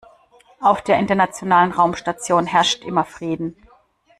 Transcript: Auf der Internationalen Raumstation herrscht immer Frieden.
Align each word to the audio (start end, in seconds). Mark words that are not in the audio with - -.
Auf 0.61 0.81
der 0.81 0.97
Internationalen 0.97 1.71
Raumstation 1.73 2.47
herrscht 2.47 2.83
immer 2.83 3.05
Frieden. 3.05 3.55